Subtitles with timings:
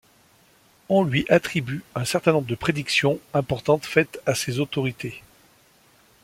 [0.89, 5.21] On lui attribue un certain nombre de prédictions importantes faites à ces autorités.